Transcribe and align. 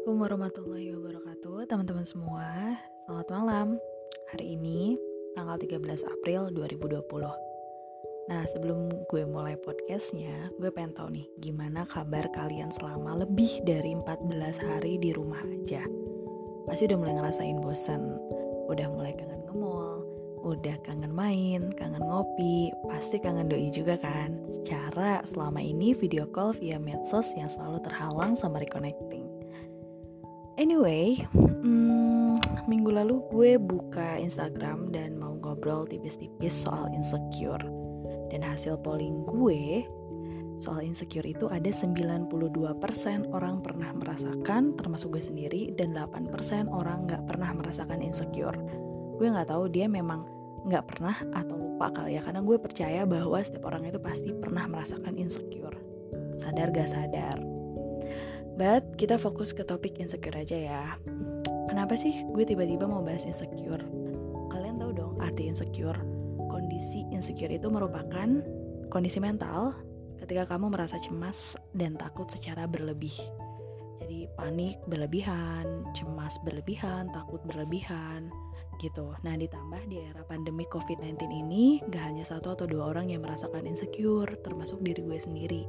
Assalamualaikum 0.00 0.32
warahmatullahi 0.32 0.88
wabarakatuh 0.96 1.56
Teman-teman 1.68 2.06
semua. 2.08 2.72
Selamat 3.04 3.28
malam. 3.36 3.68
Hari 4.32 4.56
ini 4.56 4.96
tanggal 5.36 5.60
13 5.60 5.76
April 6.08 6.48
2020 6.56 7.04
Nah 8.32 8.42
sebelum 8.48 8.88
gue 9.12 9.28
mulai 9.28 9.60
podcastnya 9.60 10.48
Gue 10.56 10.72
pengen 10.72 10.96
tahu 10.96 11.12
nih 11.12 11.28
Gimana 11.44 11.84
kabar 11.84 12.32
kalian 12.32 12.72
selama 12.72 13.28
lebih 13.28 13.60
dari 13.68 13.92
14 13.92 14.72
hari 14.72 14.96
di 15.04 15.12
rumah 15.12 15.44
aja? 15.44 15.84
Pasti 16.64 16.88
udah 16.88 16.96
mulai 16.96 17.20
ngerasain 17.20 17.60
bosan 17.60 18.00
Udah 18.72 18.88
mulai 18.88 19.12
kangen 19.12 19.52
nge-mall 19.52 20.00
Udah 20.48 20.80
kangen 20.80 21.12
main, 21.12 21.76
kangen 21.76 22.00
ngopi 22.00 22.72
Pasti 22.88 23.20
kangen 23.20 23.52
doi 23.52 23.68
juga 23.68 24.00
kan? 24.00 24.32
Secara 24.48 25.20
selama 25.28 25.60
ini 25.60 25.92
video 25.92 26.24
call 26.24 26.56
via 26.56 26.80
medsos 26.80 27.36
yang 27.36 27.52
selalu 27.52 27.84
terhalang 27.84 28.32
sama 28.32 28.64
reconnecting 28.64 29.29
Anyway, 30.60 31.24
hmm, 31.64 32.36
minggu 32.68 32.92
lalu 32.92 33.24
gue 33.32 33.50
buka 33.56 34.20
Instagram 34.20 34.92
dan 34.92 35.16
mau 35.16 35.32
ngobrol 35.40 35.88
tipis-tipis 35.88 36.52
soal 36.52 36.92
insecure. 36.92 37.64
Dan 38.28 38.44
hasil 38.44 38.76
polling 38.84 39.24
gue 39.24 39.88
soal 40.60 40.84
insecure 40.84 41.24
itu 41.24 41.48
ada 41.48 41.72
92% 41.72 42.28
orang 43.32 43.64
pernah 43.64 43.88
merasakan, 43.96 44.76
termasuk 44.76 45.16
gue 45.16 45.24
sendiri, 45.24 45.62
dan 45.80 45.96
8% 45.96 46.28
orang 46.68 47.08
nggak 47.08 47.24
pernah 47.24 47.56
merasakan 47.56 48.04
insecure. 48.04 48.60
Gue 49.16 49.32
nggak 49.32 49.48
tahu 49.48 49.64
dia 49.72 49.88
memang 49.88 50.28
nggak 50.68 50.84
pernah 50.84 51.16
atau 51.40 51.56
lupa 51.56 51.88
kali 51.88 52.20
ya, 52.20 52.22
karena 52.22 52.44
gue 52.44 52.60
percaya 52.60 53.08
bahwa 53.08 53.40
setiap 53.40 53.64
orang 53.64 53.88
itu 53.88 53.96
pasti 53.96 54.28
pernah 54.36 54.68
merasakan 54.68 55.16
insecure. 55.16 55.80
Sadar 56.36 56.68
gak 56.68 56.92
sadar. 56.92 57.59
But 58.60 59.00
kita 59.00 59.16
fokus 59.16 59.56
ke 59.56 59.64
topik 59.64 59.96
insecure 59.96 60.36
aja 60.36 60.52
ya. 60.52 60.84
Kenapa 61.72 61.96
sih 61.96 62.28
gue 62.28 62.44
tiba-tiba 62.44 62.84
mau 62.84 63.00
bahas 63.00 63.24
insecure? 63.24 63.80
Kalian 64.52 64.76
tahu 64.76 64.92
dong 64.92 65.16
arti 65.16 65.48
insecure. 65.48 65.96
Kondisi 66.52 67.08
insecure 67.08 67.56
itu 67.56 67.72
merupakan 67.72 68.28
kondisi 68.92 69.16
mental 69.16 69.72
ketika 70.20 70.44
kamu 70.52 70.76
merasa 70.76 71.00
cemas 71.00 71.56
dan 71.72 71.96
takut 71.96 72.28
secara 72.28 72.68
berlebih. 72.68 73.16
Jadi 74.04 74.28
panik 74.36 74.76
berlebihan, 74.84 75.64
cemas 75.96 76.36
berlebihan, 76.44 77.08
takut 77.16 77.40
berlebihan 77.48 78.28
gitu. 78.76 79.12
Nah 79.24 79.40
ditambah 79.40 79.88
di 79.88 80.04
era 80.04 80.20
pandemi 80.28 80.68
COVID-19 80.68 81.16
ini 81.32 81.80
gak 81.88 82.12
hanya 82.12 82.24
satu 82.28 82.56
atau 82.56 82.68
dua 82.68 82.92
orang 82.92 83.08
yang 83.08 83.24
merasakan 83.24 83.64
insecure, 83.64 84.28
termasuk 84.44 84.80
diri 84.84 85.00
gue 85.00 85.16
sendiri. 85.16 85.64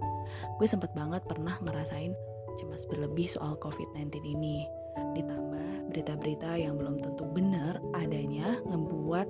Gue 0.59 0.67
sempet 0.67 0.92
banget 0.92 1.23
pernah 1.28 1.55
ngerasain 1.64 2.16
cemas 2.62 2.86
berlebih 2.86 3.26
soal 3.26 3.58
COVID-19 3.58 4.22
ini. 4.22 4.70
Ditambah 5.17 5.90
berita-berita 5.90 6.62
yang 6.62 6.78
belum 6.78 7.02
tentu 7.02 7.26
benar 7.26 7.81
adanya 7.98 8.62
ngebuat 8.70 9.28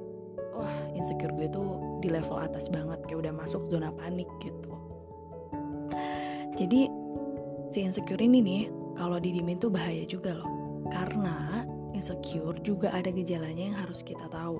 wah 0.51 0.77
insecure 0.91 1.31
gue 1.39 1.47
tuh 1.47 1.79
di 2.03 2.11
level 2.11 2.35
atas 2.35 2.67
banget 2.67 2.99
kayak 3.07 3.23
udah 3.23 3.33
masuk 3.33 3.63
zona 3.71 3.89
panik 3.95 4.27
gitu. 4.43 4.75
Jadi 6.59 6.91
si 7.71 7.79
insecure 7.79 8.19
ini 8.19 8.43
nih 8.43 8.63
kalau 8.99 9.17
didimin 9.17 9.57
tuh 9.57 9.71
bahaya 9.71 10.03
juga 10.03 10.35
loh. 10.35 10.51
Karena 10.91 11.63
insecure 11.95 12.59
juga 12.61 12.91
ada 12.91 13.07
gejalanya 13.09 13.71
yang 13.71 13.77
harus 13.79 14.03
kita 14.03 14.27
tahu. 14.27 14.59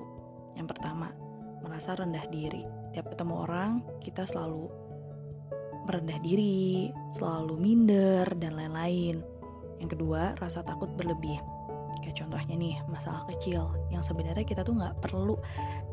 Yang 0.56 0.72
pertama, 0.72 1.12
merasa 1.60 1.94
rendah 1.94 2.24
diri. 2.32 2.64
Tiap 2.96 3.12
ketemu 3.12 3.34
orang, 3.44 3.70
kita 4.00 4.24
selalu 4.24 4.68
merendah 5.86 6.18
diri, 6.22 6.90
selalu 7.18 7.58
minder, 7.58 8.26
dan 8.38 8.54
lain-lain. 8.54 9.22
Yang 9.82 9.98
kedua, 9.98 10.38
rasa 10.38 10.62
takut 10.62 10.90
berlebih. 10.94 11.42
Kayak 12.02 12.22
contohnya 12.22 12.54
nih, 12.54 12.74
masalah 12.90 13.26
kecil 13.30 13.70
yang 13.90 14.02
sebenarnya 14.02 14.46
kita 14.46 14.62
tuh 14.62 14.74
nggak 14.74 14.98
perlu 15.02 15.38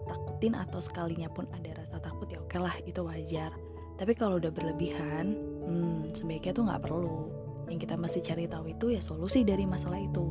takutin 0.09 0.57
atau 0.57 0.81
sekalinya 0.81 1.29
pun 1.29 1.45
ada 1.53 1.77
rasa 1.77 2.01
takut 2.01 2.25
ya 2.29 2.41
oke 2.41 2.57
lah 2.57 2.73
itu 2.85 3.01
wajar. 3.01 3.53
Tapi 4.00 4.16
kalau 4.16 4.39
udah 4.39 4.50
berlebihan, 4.50 5.35
hmm, 5.67 6.16
sebaiknya 6.16 6.53
tuh 6.56 6.63
nggak 6.66 6.81
perlu. 6.85 7.29
Yang 7.69 7.79
kita 7.85 7.95
mesti 8.00 8.19
cari 8.25 8.45
tahu 8.50 8.66
itu 8.73 8.85
ya 8.95 9.01
solusi 9.03 9.45
dari 9.45 9.67
masalah 9.67 10.01
itu. 10.01 10.25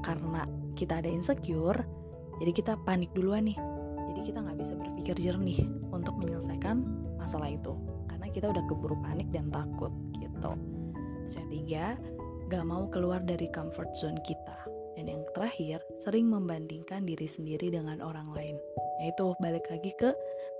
Karena 0.00 0.48
kita 0.78 1.04
ada 1.04 1.10
insecure, 1.10 1.84
jadi 2.40 2.52
kita 2.54 2.72
panik 2.88 3.12
duluan 3.12 3.44
nih. 3.44 3.58
Jadi 4.14 4.20
kita 4.32 4.38
nggak 4.40 4.58
bisa 4.60 4.72
berpikir 4.78 5.14
jernih 5.20 5.68
untuk 5.92 6.16
menyelesaikan 6.16 6.80
masalah 7.20 7.52
itu 7.52 7.89
kita 8.34 8.50
udah 8.50 8.64
keburu 8.66 8.96
panik 9.02 9.28
dan 9.34 9.50
takut 9.50 9.92
gitu. 10.18 10.52
Terus 11.26 11.34
yang 11.38 11.50
tiga, 11.50 11.84
gak 12.50 12.64
mau 12.66 12.90
keluar 12.90 13.22
dari 13.22 13.46
comfort 13.54 13.94
zone 13.94 14.18
kita. 14.26 14.58
Dan 14.98 15.06
yang 15.06 15.22
terakhir, 15.32 15.80
sering 16.02 16.28
membandingkan 16.28 17.06
diri 17.06 17.24
sendiri 17.24 17.72
dengan 17.72 18.02
orang 18.02 18.28
lain. 18.36 18.56
Yaitu 19.00 19.32
balik 19.40 19.64
lagi 19.70 19.94
ke 19.96 20.12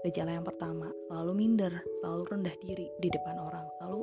gejala 0.07 0.39
yang 0.39 0.47
pertama, 0.47 0.89
selalu 1.11 1.33
minder, 1.37 1.73
selalu 2.01 2.25
rendah 2.31 2.57
diri 2.65 2.89
di 3.05 3.09
depan 3.13 3.37
orang, 3.37 3.69
selalu 3.77 4.01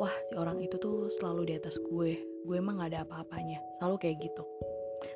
wah 0.00 0.12
si 0.28 0.34
orang 0.36 0.60
itu 0.60 0.76
tuh 0.80 1.08
selalu 1.20 1.52
di 1.52 1.54
atas 1.56 1.76
gue, 1.80 2.16
gue 2.20 2.56
emang 2.56 2.80
gak 2.80 2.92
ada 2.92 3.04
apa-apanya, 3.04 3.60
selalu 3.80 3.96
kayak 4.00 4.16
gitu. 4.24 4.44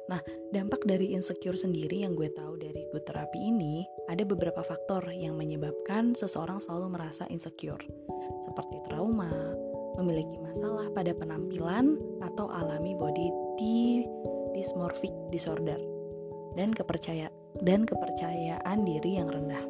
Nah, 0.09 0.21
dampak 0.51 0.83
dari 0.87 1.13
insecure 1.15 1.57
sendiri 1.59 2.03
yang 2.03 2.19
gue 2.19 2.31
tahu 2.35 2.59
dari 2.59 2.83
good 2.91 3.05
terapi 3.07 3.39
ini, 3.39 3.87
ada 4.11 4.23
beberapa 4.27 4.65
faktor 4.65 5.07
yang 5.13 5.39
menyebabkan 5.39 6.13
seseorang 6.19 6.59
selalu 6.63 6.99
merasa 6.99 7.27
insecure, 7.31 7.81
seperti 8.49 8.77
trauma, 8.89 9.31
memiliki 9.99 10.37
masalah 10.41 10.89
pada 10.95 11.15
penampilan, 11.15 11.99
atau 12.25 12.49
alami 12.51 12.97
body 12.97 13.29
dysmorphic 14.57 15.13
disorder, 15.29 15.79
dan 16.57 16.73
kepercaya 16.73 17.29
dan 17.67 17.85
kepercayaan 17.85 18.87
diri 18.87 19.21
yang 19.21 19.29
rendah. 19.29 19.65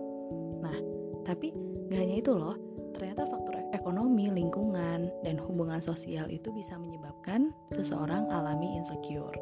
Nah, 0.63 0.79
tapi 1.27 1.51
gak 1.91 2.01
hanya 2.01 2.17
itu 2.23 2.33
loh, 2.37 2.55
ternyata 2.95 3.27
faktor 3.27 3.51
ekonomi, 3.81 4.29
lingkungan, 4.29 5.09
dan 5.25 5.37
hubungan 5.41 5.81
sosial 5.81 6.29
itu 6.29 6.53
bisa 6.53 6.77
menyebabkan 6.77 7.51
seseorang 7.73 8.29
alami 8.29 8.77
insecure. 8.77 9.35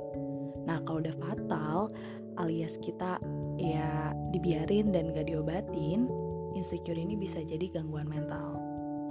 Nah 0.64 0.82
kalau 0.82 1.04
udah 1.04 1.16
fatal 1.20 1.92
alias 2.38 2.78
kita 2.78 3.18
ya 3.58 4.14
dibiarin 4.30 4.94
dan 4.94 5.10
gak 5.10 5.26
diobatin, 5.26 6.06
insecure 6.54 6.98
ini 6.98 7.18
bisa 7.18 7.42
jadi 7.42 7.70
gangguan 7.70 8.06
mental. 8.06 8.58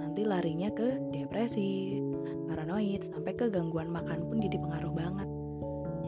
Nanti 0.00 0.24
larinya 0.24 0.72
ke 0.72 1.12
depresi, 1.12 2.00
paranoid, 2.48 3.04
sampai 3.12 3.32
ke 3.36 3.52
gangguan 3.52 3.92
makan 3.92 4.24
pun 4.26 4.40
jadi 4.40 4.56
pengaruh 4.56 4.94
banget. 4.96 5.28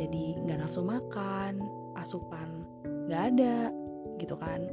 Jadi 0.01 0.41
nggak 0.49 0.65
nafsu 0.65 0.81
makan, 0.81 1.61
asupan 2.01 2.65
nggak 3.11 3.23
ada, 3.37 3.69
gitu 4.17 4.37
kan. 4.41 4.65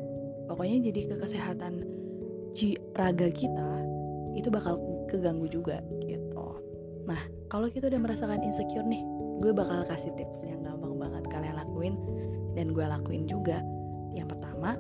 Pokoknya 0.48 0.88
jadi 0.92 1.12
ke 1.12 1.16
kesehatan 1.20 1.84
raga 2.98 3.30
kita 3.30 3.72
itu 4.34 4.48
bakal 4.50 4.80
keganggu 5.10 5.46
juga 5.50 5.82
gitu. 6.06 6.48
Nah, 7.06 7.22
kalau 7.52 7.68
kita 7.70 7.90
udah 7.90 8.02
merasakan 8.02 8.42
insecure 8.42 8.86
nih, 8.86 9.04
gue 9.38 9.54
bakal 9.54 9.86
kasih 9.86 10.14
tips 10.18 10.42
yang 10.50 10.66
gampang 10.66 10.98
banget 10.98 11.24
kalian 11.30 11.56
lakuin 11.62 11.96
dan 12.58 12.74
gue 12.74 12.86
lakuin 12.86 13.30
juga. 13.30 13.62
Yang 14.18 14.34
pertama, 14.34 14.74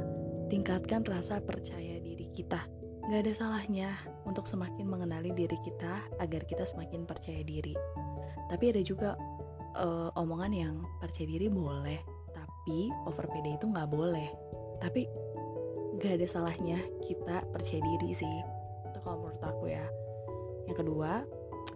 tingkatkan 0.49 1.05
rasa 1.05 1.37
percaya 1.37 2.01
diri 2.01 2.25
kita. 2.33 2.65
Gak 3.07 3.23
ada 3.23 3.33
salahnya 3.37 3.93
untuk 4.25 4.49
semakin 4.49 4.89
mengenali 4.89 5.31
diri 5.31 5.55
kita 5.61 6.03
agar 6.19 6.41
kita 6.49 6.65
semakin 6.65 7.05
percaya 7.05 7.45
diri. 7.45 7.77
Tapi 8.49 8.73
ada 8.73 8.81
juga 8.81 9.13
uh, 9.77 10.09
omongan 10.17 10.51
yang 10.51 10.75
percaya 10.99 11.29
diri 11.29 11.47
boleh, 11.47 12.01
tapi 12.33 12.89
over 13.05 13.29
itu 13.45 13.65
nggak 13.69 13.89
boleh. 13.93 14.27
Tapi 14.81 15.05
gak 16.01 16.17
ada 16.17 16.27
salahnya 16.27 16.81
kita 17.05 17.45
percaya 17.53 17.79
diri 17.79 18.11
sih. 18.11 18.37
Itu 18.89 18.99
kalau 19.05 19.21
menurut 19.21 19.43
aku 19.45 19.69
ya. 19.69 19.85
Yang 20.67 20.77
kedua, 20.83 21.23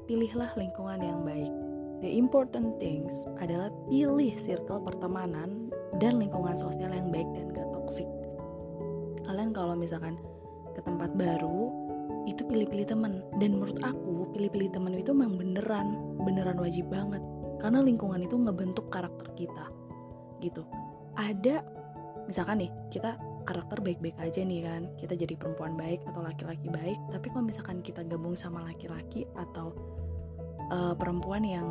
pilihlah 0.09 0.51
lingkungan 0.57 0.99
yang 0.99 1.21
baik 1.23 1.60
The 2.01 2.09
important 2.09 2.81
things 2.81 3.13
adalah 3.37 3.69
pilih 3.85 4.33
circle 4.41 4.81
pertemanan 4.81 5.69
dan 6.01 6.17
lingkungan 6.17 6.57
sosial 6.57 6.89
yang 6.89 7.13
baik 7.13 7.29
dan 7.37 7.53
gak 7.53 7.69
toksik. 7.77 8.09
Kalian 9.21 9.53
kalau 9.53 9.77
misalkan 9.77 10.17
ke 10.73 10.81
tempat 10.81 11.13
baru 11.13 11.69
itu 12.25 12.41
pilih-pilih 12.41 12.89
teman 12.89 13.21
dan 13.37 13.53
menurut 13.53 13.77
aku 13.85 14.33
pilih-pilih 14.33 14.73
teman 14.73 14.97
itu 14.97 15.13
memang 15.13 15.37
beneran 15.37 15.87
beneran 16.25 16.57
wajib 16.57 16.89
banget. 16.89 17.21
Karena 17.61 17.85
lingkungan 17.85 18.25
itu 18.25 18.33
ngebentuk 18.33 18.89
karakter 18.89 19.29
kita 19.37 19.69
gitu. 20.41 20.65
Ada 21.13 21.61
misalkan 22.25 22.65
nih 22.65 22.71
kita 22.89 23.13
karakter 23.45 23.77
baik-baik 23.77 24.17
aja 24.17 24.41
nih 24.41 24.65
kan. 24.65 24.89
Kita 24.97 25.13
jadi 25.13 25.37
perempuan 25.37 25.77
baik 25.77 26.01
atau 26.09 26.25
laki-laki 26.25 26.65
baik. 26.65 26.97
Tapi 27.13 27.29
kalau 27.29 27.45
misalkan 27.45 27.85
kita 27.85 28.01
gabung 28.09 28.33
sama 28.33 28.65
laki-laki 28.65 29.29
atau 29.37 29.69
uh, 30.71 30.93
perempuan 30.95 31.43
yang 31.43 31.67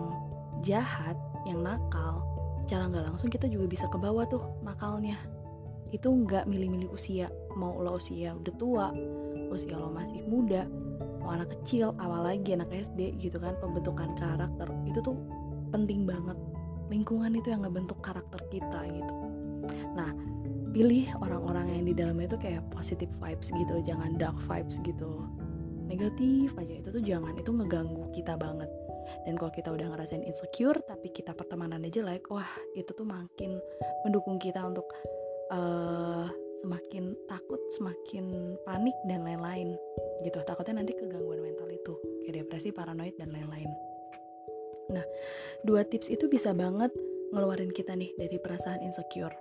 jahat, 0.61 1.17
yang 1.49 1.65
nakal, 1.65 2.21
secara 2.65 2.87
nggak 2.93 3.05
langsung 3.11 3.33
kita 3.33 3.49
juga 3.49 3.67
bisa 3.67 3.89
ke 3.89 3.97
bawah 3.97 4.29
tuh 4.29 4.45
nakalnya. 4.61 5.17
Itu 5.91 6.13
nggak 6.13 6.47
milih-milih 6.47 6.93
usia, 6.93 7.33
mau 7.57 7.75
lo 7.81 7.99
usia 7.99 8.37
udah 8.37 8.55
tua, 8.61 8.87
usia 9.51 9.75
lo 9.75 9.91
masih 9.91 10.23
muda, 10.29 10.69
mau 11.19 11.35
anak 11.35 11.51
kecil, 11.59 11.97
awal 11.99 12.29
lagi 12.29 12.55
anak 12.55 12.71
SD 12.71 13.19
gitu 13.19 13.41
kan, 13.41 13.57
pembentukan 13.59 14.15
karakter 14.21 14.69
itu 14.87 15.01
tuh 15.03 15.17
penting 15.75 16.07
banget. 16.07 16.37
Lingkungan 16.93 17.35
itu 17.35 17.51
yang 17.51 17.67
ngebentuk 17.67 17.99
karakter 18.03 18.39
kita 18.51 18.87
gitu. 18.87 19.15
Nah 19.97 20.11
pilih 20.71 21.11
orang-orang 21.19 21.75
yang 21.75 21.85
di 21.91 21.95
dalamnya 21.99 22.31
itu 22.31 22.39
kayak 22.39 22.63
positive 22.71 23.11
vibes 23.19 23.51
gitu 23.51 23.83
jangan 23.83 24.15
dark 24.15 24.39
vibes 24.47 24.79
gitu. 24.87 25.27
Negatif 25.91 26.55
aja 26.55 26.75
itu 26.79 26.89
tuh 26.95 27.03
jangan 27.03 27.35
itu 27.35 27.51
ngeganggu 27.51 28.15
kita 28.15 28.39
banget 28.39 28.71
dan 29.25 29.35
kalau 29.37 29.53
kita 29.53 29.69
udah 29.71 29.87
ngerasain 29.93 30.25
insecure 30.25 30.79
tapi 30.85 31.13
kita 31.13 31.33
pertemanannya 31.37 31.91
jelek 31.93 32.29
wah 32.33 32.49
itu 32.77 32.91
tuh 32.93 33.05
makin 33.05 33.59
mendukung 34.07 34.41
kita 34.41 34.61
untuk 34.65 34.87
uh, 35.53 36.31
semakin 36.61 37.17
takut 37.25 37.61
semakin 37.73 38.57
panik 38.69 38.97
dan 39.09 39.25
lain-lain. 39.25 39.75
Gitu. 40.21 40.39
Takutnya 40.45 40.85
nanti 40.85 40.93
kegangguan 40.93 41.41
mental 41.41 41.69
itu 41.73 41.97
kayak 42.25 42.45
depresi 42.45 42.69
paranoid 42.71 43.17
dan 43.17 43.33
lain-lain. 43.33 43.71
Nah 44.93 45.05
dua 45.65 45.87
tips 45.89 46.13
itu 46.13 46.29
bisa 46.29 46.53
banget 46.53 46.93
ngeluarin 47.33 47.73
kita 47.73 47.97
nih 47.97 48.13
dari 48.21 48.37
perasaan 48.37 48.85
insecure. 48.85 49.33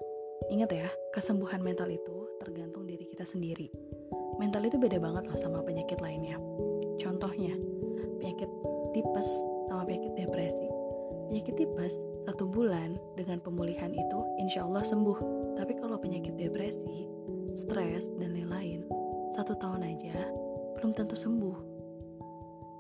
Ingat 0.47 0.71
ya 0.71 0.87
kesembuhan 1.11 1.59
mental 1.59 1.91
itu 1.91 2.31
tergantung 2.39 2.87
diri 2.87 3.03
kita 3.11 3.27
sendiri. 3.27 3.67
Mental 4.39 4.63
itu 4.63 4.79
beda 4.79 5.03
banget 5.03 5.27
loh 5.27 5.35
sama 5.35 5.59
penyakit 5.59 5.99
lainnya. 5.99 6.39
Contohnya, 6.95 7.59
penyakit 8.23 8.47
tipes 8.91 9.29
sama 9.69 9.85
penyakit 9.85 10.13
depresi. 10.17 10.67
Penyakit 11.29 11.55
tipes, 11.61 11.93
satu 12.25 12.49
bulan 12.49 12.97
dengan 13.13 13.37
pemulihan 13.41 13.93
itu 13.93 14.19
insya 14.41 14.65
Allah 14.65 14.81
sembuh. 14.81 15.17
Tapi 15.57 15.77
kalau 15.77 16.01
penyakit 16.01 16.33
depresi, 16.37 17.05
stres, 17.53 18.09
dan 18.17 18.33
lain-lain, 18.33 18.85
satu 19.37 19.53
tahun 19.57 19.85
aja 19.85 20.17
belum 20.79 20.97
tentu 20.97 21.13
sembuh. 21.13 21.57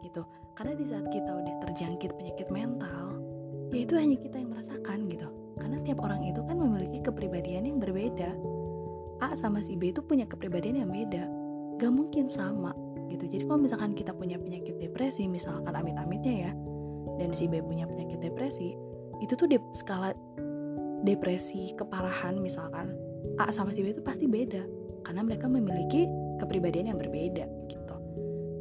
Gitu. 0.01 0.21
Karena 0.57 0.73
di 0.75 0.85
saat 0.89 1.07
kita 1.13 1.31
udah 1.31 1.55
terjangkit 1.67 2.11
penyakit 2.17 2.47
mental, 2.49 3.19
ya 3.69 3.79
itu 3.85 3.93
hanya 3.95 4.17
kita 4.17 4.35
yang 4.41 4.49
merasakan 4.51 5.07
gitu. 5.07 5.29
Karena 5.59 5.77
tiap 5.83 5.99
orang 6.01 6.23
itu 6.25 6.41
kan 6.43 6.57
memiliki 6.57 6.99
kepribadian 7.03 7.67
yang 7.67 7.77
berbeda. 7.77 8.31
A 9.19 9.35
sama 9.35 9.59
si 9.59 9.75
B 9.75 9.91
itu 9.91 9.99
punya 9.99 10.23
kepribadian 10.23 10.87
yang 10.87 10.91
beda 10.95 11.27
gak 11.79 11.95
mungkin 11.95 12.27
sama 12.27 12.75
gitu. 13.09 13.25
Jadi 13.25 13.43
kalau 13.49 13.59
misalkan 13.59 13.91
kita 13.97 14.13
punya 14.13 14.37
penyakit 14.37 14.77
depresi 14.77 15.25
misalkan 15.25 15.73
amit-amitnya 15.73 16.49
ya 16.49 16.51
dan 17.19 17.33
si 17.35 17.49
B 17.49 17.59
punya 17.59 17.89
penyakit 17.89 18.21
depresi 18.21 18.77
itu 19.19 19.33
tuh 19.35 19.49
de 19.51 19.59
skala 19.75 20.15
depresi 21.03 21.75
keparahan 21.75 22.39
misalkan 22.39 22.95
A 23.39 23.51
sama 23.51 23.75
si 23.75 23.83
B 23.83 23.91
itu 23.91 24.03
pasti 24.03 24.27
beda 24.27 24.63
karena 25.03 25.21
mereka 25.23 25.47
memiliki 25.47 26.07
kepribadian 26.39 26.95
yang 26.95 26.99
berbeda 26.99 27.45
gitu. 27.67 27.95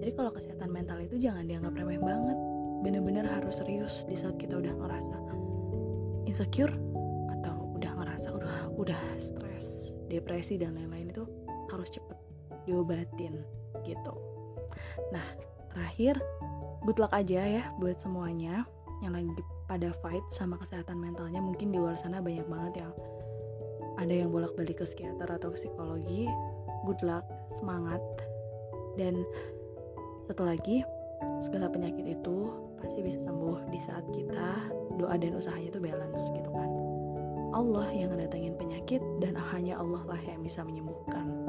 Jadi 0.02 0.10
kalau 0.14 0.30
kesehatan 0.34 0.70
mental 0.70 0.98
itu 1.02 1.18
jangan 1.18 1.46
dianggap 1.46 1.74
remeh 1.74 2.00
banget. 2.00 2.38
Bener-bener 2.78 3.26
harus 3.26 3.58
serius 3.58 4.06
di 4.06 4.14
saat 4.14 4.38
kita 4.38 4.54
udah 4.54 4.70
ngerasa 4.70 5.16
insecure 6.30 6.70
atau 7.38 7.74
udah 7.74 7.92
ngerasa 7.98 8.28
udah 8.30 8.54
udah 8.78 9.00
stres 9.18 9.90
depresi 10.06 10.56
dan 10.56 10.78
lain-lain 10.78 11.10
itu 11.10 11.26
harus 11.74 11.90
cepet 11.90 12.18
diobatin 12.68 13.42
gitu. 13.82 14.14
Nah, 15.14 15.24
terakhir 15.72 16.18
good 16.84 16.98
luck 16.98 17.12
aja 17.14 17.40
ya 17.42 17.64
buat 17.78 17.98
semuanya 18.00 18.64
yang 19.04 19.14
lagi 19.14 19.30
pada 19.70 19.94
fight 20.02 20.24
sama 20.32 20.58
kesehatan 20.58 20.98
mentalnya. 20.98 21.38
Mungkin 21.38 21.70
di 21.70 21.78
luar 21.78 21.98
sana 22.00 22.18
banyak 22.18 22.46
banget 22.48 22.84
yang 22.86 22.92
ada 23.98 24.14
yang 24.14 24.30
bolak-balik 24.30 24.78
ke 24.78 24.84
psikiater 24.86 25.28
atau 25.28 25.50
psikologi. 25.54 26.30
Good 26.86 27.02
luck, 27.02 27.26
semangat. 27.58 28.00
Dan 28.94 29.22
satu 30.30 30.46
lagi, 30.46 30.82
segala 31.42 31.70
penyakit 31.70 32.06
itu 32.06 32.36
pasti 32.78 33.02
bisa 33.02 33.18
sembuh 33.26 33.66
di 33.74 33.80
saat 33.82 34.06
kita 34.14 34.70
doa 34.98 35.14
dan 35.18 35.34
usahanya 35.34 35.74
itu 35.74 35.80
balance 35.82 36.30
gitu 36.30 36.50
kan. 36.50 36.70
Allah 37.54 37.90
yang 37.90 38.14
ngedatengin 38.14 38.54
penyakit 38.54 39.02
dan 39.18 39.34
hanya 39.34 39.80
Allah 39.82 40.04
lah 40.06 40.20
yang 40.22 40.46
bisa 40.46 40.62
menyembuhkan 40.62 41.48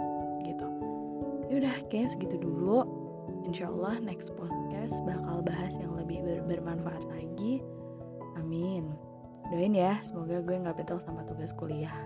Yaudah, 1.50 1.75
kayaknya 1.89 2.10
segitu 2.13 2.38
dulu. 2.38 2.86
Insya 3.50 3.66
Allah 3.66 3.98
next 3.98 4.30
podcast 4.38 4.94
bakal 5.10 5.42
bahas 5.42 5.74
yang 5.81 5.98
lebih 5.98 6.22
ber 6.22 6.46
bermanfaat 6.46 7.01
lagi. 7.10 7.66
Amin. 8.38 8.94
Doain 9.50 9.74
ya, 9.74 9.98
semoga 10.06 10.38
gue 10.46 10.54
nggak 10.54 10.78
betul 10.78 11.01
sama 11.01 11.25
tugas 11.25 11.50
kuliah. 11.57 11.98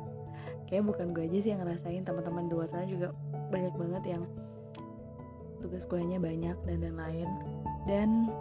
Kayaknya 0.72 0.88
bukan 0.88 1.07
gue 1.12 1.28
aja 1.28 1.38
sih 1.44 1.51
yang 1.51 1.60
ngerasain, 1.60 2.07
teman-teman 2.07 2.48
di 2.48 2.56
luar 2.56 2.72
sana 2.72 2.88
juga 2.88 3.12
banyak 3.51 3.75
banget 3.75 4.04
yang 4.16 4.24
tugas 5.60 5.84
kuliahnya 5.84 6.24
banyak 6.24 6.56
dan 6.63 6.78
lain-lain. 6.80 7.28
Dan 7.92 8.31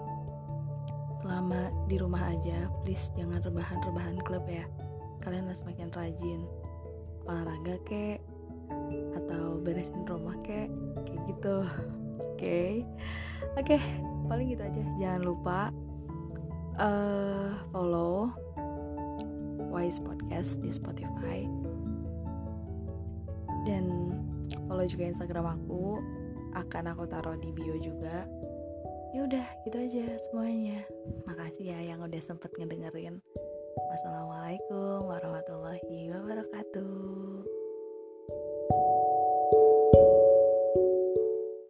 selama 1.26 1.75
di 1.90 1.99
rumah 1.99 2.22
aja, 2.22 2.70
please 2.87 3.10
jangan 3.19 3.43
rebahan-rebahan 3.43 4.22
klub 4.22 4.46
ya. 4.46 4.62
Kalian 5.26 5.50
harus 5.50 5.66
makin 5.66 5.90
rajin. 5.90 6.46
Olahraga 7.26 7.82
kek, 7.82 8.22
atau 9.19 9.58
beresin 9.58 10.06
rumah 10.06 10.38
kek 10.46 10.70
kayak 11.02 11.20
gitu 11.26 11.66
okay. 12.42 12.82
oke 13.54 13.62
okay, 13.62 13.80
paling 14.26 14.50
gitu 14.50 14.62
aja. 14.66 14.82
Jangan 14.98 15.22
lupa 15.22 15.58
uh, 16.82 17.54
follow 17.70 18.34
Wise 19.70 20.02
Podcast 20.02 20.58
di 20.58 20.74
Spotify. 20.74 21.46
Dan 23.62 24.18
follow 24.66 24.84
juga 24.90 25.06
Instagram 25.14 25.54
aku 25.54 26.02
akan 26.58 26.92
aku 26.92 27.06
taruh 27.06 27.38
di 27.38 27.54
bio 27.54 27.78
juga. 27.78 28.26
Ya 29.14 29.28
udah 29.28 29.46
gitu 29.62 29.76
aja 29.78 30.18
semuanya. 30.28 30.82
Makasih 31.30 31.72
ya 31.72 31.78
yang 31.94 32.02
udah 32.02 32.20
sempet 32.20 32.50
ngedengerin. 32.58 33.22
Wassalamualaikum 33.72 35.08
warahmatullahi 35.08 36.12
wabarakatuh 36.12 37.62